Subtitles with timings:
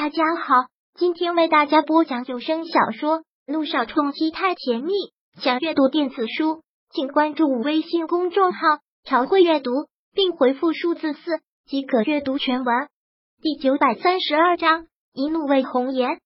[0.00, 0.54] 大家好，
[0.94, 4.92] 今天为大家播讲有声小说《路上冲击太甜蜜》。
[5.42, 8.60] 想阅读电子书，请关注微信公众号
[9.02, 9.72] “朝会阅读”，
[10.14, 12.86] 并回复数字四即可阅读全文。
[13.42, 16.20] 第九百三十二章：一怒为红颜。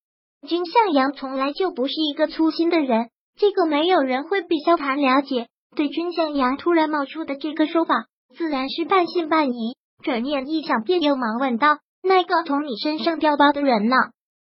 [0.47, 3.09] 君向阳从来就不是一个粗心的人，
[3.39, 5.49] 这个没有人会比萧谈了解。
[5.75, 8.05] 对君向阳突然冒出的这个说法，
[8.37, 9.79] 自然是半信半疑。
[10.05, 11.79] 转念一想，便又忙问道。
[12.03, 13.97] 那个从你身上掉包的人呢？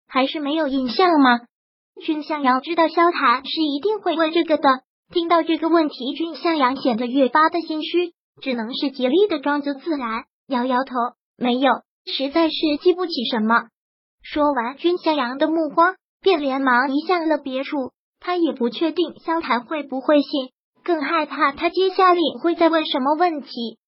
[0.09, 1.41] 还是没有印象吗？
[2.01, 4.69] 君向阳知道萧谈是一定会问这个的。
[5.13, 10.95] 听到这个问题，君向阳显得越发的心虚，只能是竭力的装作自然，摇摇头，
[11.39, 11.71] 没有，
[12.05, 13.69] 实在是记不起什么。
[14.23, 17.93] 说完，君向阳的目光便连忙移向了别处。
[18.19, 20.51] 他也不确定萧谈会不会信，
[20.83, 23.79] 更害怕他接下来会再问什么问题。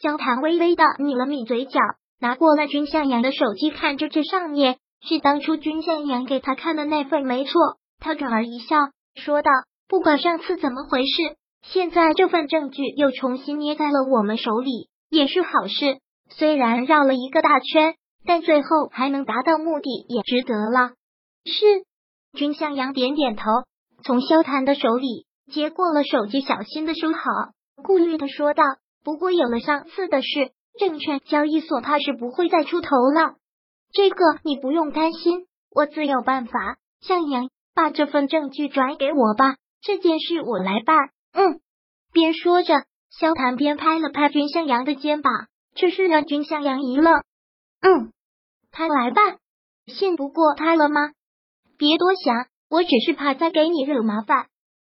[0.00, 1.80] 萧谈微微的抿了抿嘴角。
[2.20, 7.52] 拿过了君向阳的手机，看着这上面是当初君向阳给他看的那份，没错。
[7.98, 8.76] 他转而一笑，
[9.14, 9.50] 说道
[9.88, 15.98] ：“不管上次怎么回事，现在这份证据又重新捏在了我们手里，也是好事。
[16.30, 17.94] 虽然绕了一个大圈，
[18.26, 20.92] 但最后还能达到目的，也值得了。”
[21.46, 21.64] 是
[22.36, 23.44] 君向阳点点头，
[24.04, 27.20] 从萧谈的手里接过了手机，小心的收好，
[27.82, 28.62] 顾虑的说道
[29.02, 33.36] ：“不过有了上次的事。”证券交易所怕是不会再出头了，
[33.92, 36.76] 这个你不用担心，我自有办法。
[37.00, 40.96] 向阳，把这份证据转给我吧，这件事我来办。
[41.32, 41.60] 嗯，
[42.12, 45.32] 边说着，萧谈边拍了拍君向阳的肩膀，
[45.74, 47.22] 这是让君向阳一愣。
[47.80, 48.12] 嗯，
[48.70, 49.38] 他来办，
[49.86, 51.12] 信不过他了吗？
[51.78, 54.48] 别多想，我只是怕再给你惹麻烦。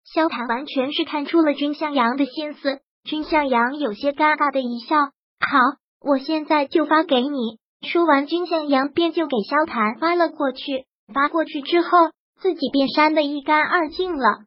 [0.04, 4.96] 萧谈完全是看出了君向阳的心思，君向阳有些尴尬的一笑。
[5.48, 5.60] 好，
[6.02, 7.60] 我现在就发给你。
[7.88, 10.86] 说完，君向阳便就给萧谈发了过去。
[11.14, 11.90] 发过去之后，
[12.40, 14.40] 自己便删得一干二净了。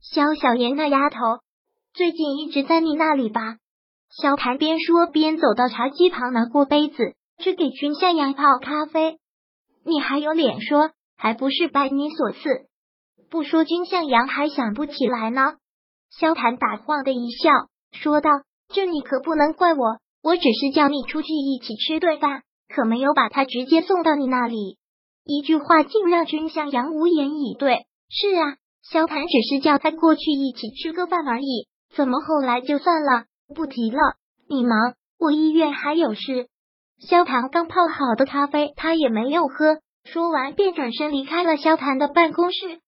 [0.00, 1.18] 萧小言那丫头，
[1.92, 3.56] 最近一直在你那里吧？
[4.08, 9.18] 萧谈边说边走到茶几旁，拿过杯子，去给君向阳泡咖啡。
[9.84, 10.90] 你还有脸说？
[11.18, 12.38] 还不是拜你所赐？
[13.30, 15.54] 不说君向阳还想不起来呢。
[16.10, 17.50] 萧谈打晃的一笑，
[17.90, 18.30] 说道
[18.72, 24.76] ：“这你可不能怪我。”我只是叫你出去一起吃顿饭，可没有把他直接送到你那里。
[25.24, 27.86] 一句话竟让君向阳无言以对。
[28.08, 33.98] 是啊，萧谈只是叫他过去一起吃个饭而已，怎么后来就算了，不提了。
[34.48, 36.48] 你忙，我医院还有事。
[36.98, 39.78] 萧谈刚泡好的咖啡，他也没有喝。
[40.02, 42.80] 说完便转身离开了萧谈的办公室。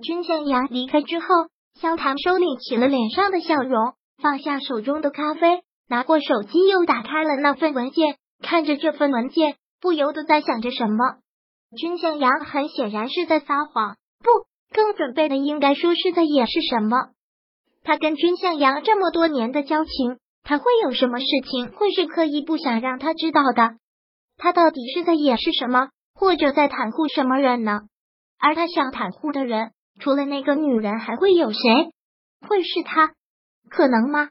[0.00, 1.26] 君向阳离开之后，
[1.74, 5.64] 萧谈收敛起了脸上的笑容，放下手中的咖啡。
[5.88, 11.16] 拿过手机，又打开了那份文件，看着这份文件，不由得在想着什么。
[11.76, 17.08] 君向阳很显然是在撒谎，不，更准备的应该说是在掩饰什么。
[17.82, 23.76] 他跟君向阳这么多年的交情，他会有什么事情会是刻意不想让他知道的？
[24.36, 27.82] 他到底是在掩饰什么，或者在袒护什么人呢？
[28.38, 31.60] 而他想袒护的人，除了那个女人，还会有谁？
[32.48, 33.12] 会是他？
[33.68, 34.30] 可能吗？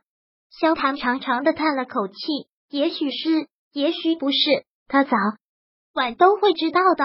[0.59, 2.16] 萧谈长长的叹了口气，
[2.69, 4.38] 也许是，也许不是，
[4.88, 5.18] 他早
[5.96, 7.03] 晚都会知道的。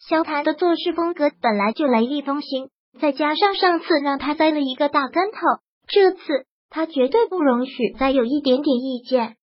[0.00, 5.38] 萧谈的做事风格本来就雷厉风行，再加上上次让他栽了一个大跟头，
[5.86, 9.36] 这次他绝对不容许再有一点点意见。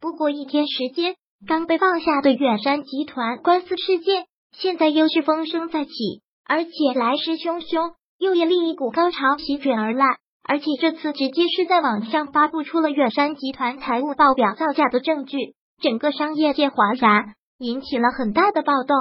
[0.00, 1.16] 不过一天时间，
[1.46, 5.92] 刚被放下的远山集团官司事件，现在又是风声再起，
[6.46, 10.06] 而且来势汹汹，又有另一股高潮席卷而来。
[10.48, 15.36] 而且这次直接是在网上发布出了远山集团财务报表造假的证据，
[15.82, 18.96] 整个商业界哗然，引起了很大的暴动。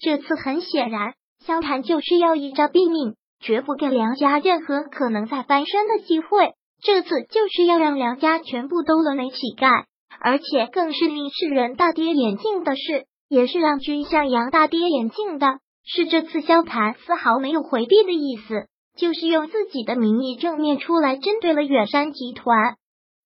[0.00, 1.12] 这次很显然，
[1.44, 6.54] 萧谈就是要一招毙命，绝不给梁家任何可能再翻身的机会。
[6.82, 9.84] 这次就是要让梁家全部都沦为乞丐，
[10.18, 18.69] 而且更是令世人大跌眼镜的事，也是让君向阳大跌眼镜的是，这次萧谈丝毫没有回避的意思。
[19.00, 22.76] 就是用自己的名义正面出来针对了远山集团。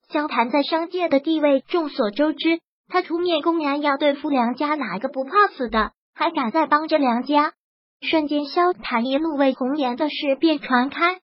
[0.09, 5.91] 萧谈在商界的地位众所周知，他出面公然要对付梁家，哪个不怕死的？
[6.15, 7.55] 还敢再帮着梁家？
[8.01, 11.19] 瞬间，萧谈一怒为红颜的事便传开。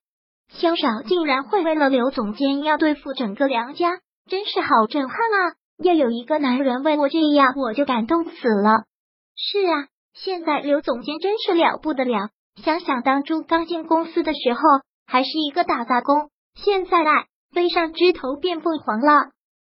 [0.49, 3.99] 萧少竟然会为了刘总监要对付整个梁家，
[4.29, 5.55] 真是好震撼啊！
[5.81, 8.83] 要有一个男人为我这样，我就感动死了。
[9.37, 12.31] 是啊，现在刘总监真是了不得了。
[12.55, 14.59] 想想当初刚进公司的时候，
[15.05, 19.31] 还是一个打杂工，现在来飞上枝头变凤凰了。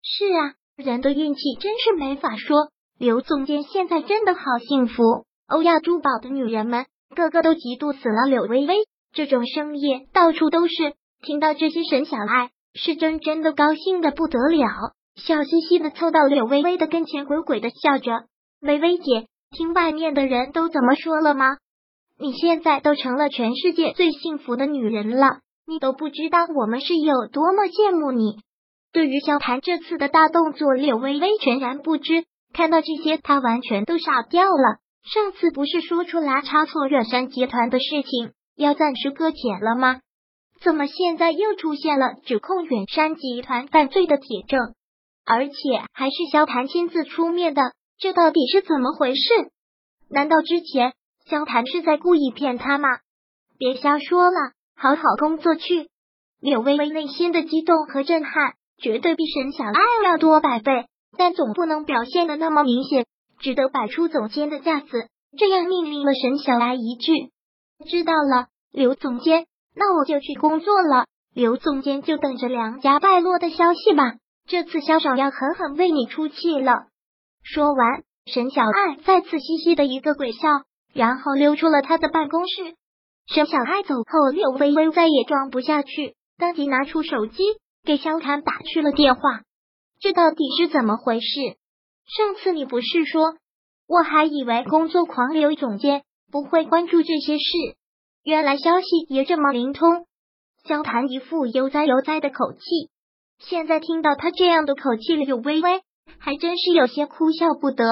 [0.04, 2.70] 是啊，人的运气真是没法说。
[2.98, 6.86] 刘总监现在真的好幸福，欧亚珠宝的女人们
[7.16, 8.76] 个个都嫉妒死了柳微微。
[9.14, 18.26] 这种生意到处都是，听到这些，沈小爱是真真的高兴的不得了，笑嘻嘻的凑到柳微微的跟前，鬼鬼的笑着
[18.62, 21.58] ：“微微姐，听外面的人都怎么说了吗？
[22.22, 28.38] 你现在都成了全世界最幸福的女人了，你都不知道我们是有多么羡慕你。”
[28.94, 32.26] 对于萧谈这次的大动作，柳微微全然不知。
[32.54, 34.78] 看到这些，她完全都傻掉了。
[35.04, 38.34] 上次不是说出来差错远山集团的事情？
[38.56, 40.02] 要暂时搁浅了吗？
[40.62, 44.60] 怎么现在又出现了指控远山集团犯罪的铁证，
[45.26, 45.54] 而且
[45.92, 47.62] 还是萧谭亲自出面的？
[47.98, 49.22] 这到底是怎么回事？
[50.10, 50.94] 难道之前
[51.32, 52.90] 交谈是在故意骗他吗？
[53.58, 55.88] 别瞎说了，好好工作去。
[56.42, 60.88] 柳微微内心的激动和震撼绝对比沈小爱要多百倍，
[61.18, 63.06] 但总不能表现的那么明显，
[63.40, 65.08] 只得摆出总监的架子，
[65.38, 67.14] 这样命令了沈小爱一句。
[67.90, 71.06] 知道了，刘总监，那我就去工作了。
[71.34, 74.16] 刘总监就等着梁家败落的消息吧。
[74.50, 76.88] 这次萧爽要狠狠为你出气了。
[77.42, 80.50] 说完，沈小爱再次嘻嘻的一个鬼笑，
[80.94, 82.76] 然后溜出了他的办公室。
[83.28, 87.44] 沈小爱走后，柳微微再也装不下去，当即拿出手机
[87.84, 89.22] 给萧谭打去了电话。
[90.00, 91.28] 这到底是怎么回事？
[92.06, 93.36] 上次你不是说，
[93.88, 96.04] 我还以为工作狂刘总监。
[96.32, 97.44] 不会关注这些事，
[98.24, 100.06] 原来消息也这么灵通。
[100.64, 102.90] 萧谈一副悠哉悠哉的口气，
[103.40, 105.82] 现在听到他这样的口气，柳微微
[106.20, 107.84] 还真是有些哭笑不得。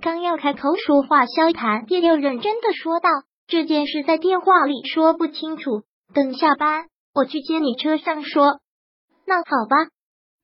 [0.00, 3.08] 刚要开口说话，萧谈便又认真的说道
[3.48, 5.82] ：“这件事在电话里说不清楚，
[6.14, 8.60] 等下班我去接你，车上说。”
[9.26, 9.76] 那好吧，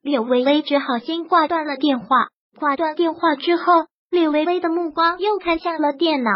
[0.02, 2.28] 柳微微只好先挂断了电话。
[2.58, 6.30] 挂断电话之后，柳微微的目光又看向了电脑。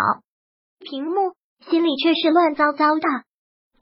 [0.81, 1.35] 屏幕
[1.69, 3.03] 心里却是乱糟糟的。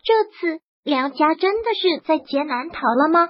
[0.04, 3.28] 这次梁家真的是在劫难逃了吗？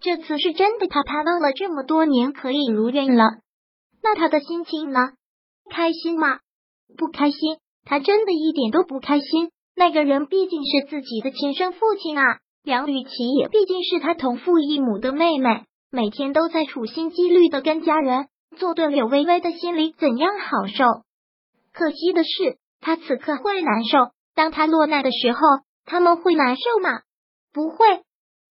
[0.00, 3.24] 这次是真的，他盼望了这么多年可以如愿了。
[4.02, 5.10] 那他的心情呢？
[5.68, 6.40] 开心吗？
[6.96, 7.58] 不开心。
[7.84, 9.50] 他真的一点都不开心。
[9.76, 18.26] 那个人毕竟是自己的亲生父亲啊，梁雨琪也毕竟是他同父异母的妹妹，每天都在处心积虑的跟家人
[18.56, 18.88] 作对。
[18.88, 20.84] 柳微微的心里怎样好受？
[21.72, 22.58] 可惜的是。
[22.80, 25.40] 他此刻会难受，当他落难的时候，
[25.84, 27.00] 他们会难受吗？
[27.52, 28.02] 不会。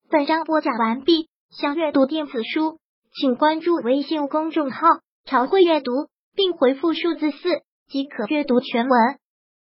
[0.09, 2.77] 本章播讲完毕，想阅读电子书，
[3.13, 4.85] 请关注微信公众号
[5.23, 5.91] “朝会阅读”，
[6.37, 7.37] 并回复数字四
[7.87, 9.19] 即可阅读全文。